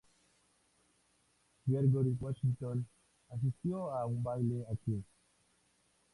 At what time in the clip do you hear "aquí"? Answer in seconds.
4.73-5.03